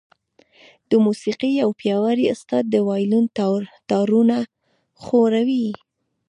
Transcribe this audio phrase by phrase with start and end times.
[0.89, 3.25] د موسيقۍ يو پياوړی استاد د وايلون
[3.89, 4.37] تارونه
[5.03, 5.67] ښوروي.